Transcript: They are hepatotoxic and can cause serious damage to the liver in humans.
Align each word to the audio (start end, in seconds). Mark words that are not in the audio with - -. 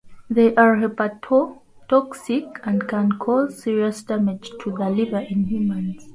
They 0.31 0.55
are 0.55 0.77
hepatotoxic 0.77 2.57
and 2.63 2.87
can 2.87 3.19
cause 3.19 3.61
serious 3.61 4.01
damage 4.01 4.49
to 4.61 4.71
the 4.75 4.89
liver 4.89 5.19
in 5.19 5.43
humans. 5.43 6.09